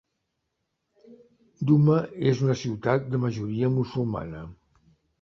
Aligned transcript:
Duma 1.73 1.99
és 2.33 2.43
una 2.49 2.57
ciutat 2.65 3.09
de 3.13 3.23
majoria 3.29 3.73
musulmana. 3.79 4.47